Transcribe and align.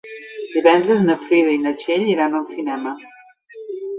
Divendres 0.53 1.03
na 1.09 1.17
Frida 1.25 1.51
i 1.57 1.59
na 1.67 1.75
Txell 1.83 2.07
iran 2.15 2.39
al 2.39 2.49
cinema. 2.53 2.97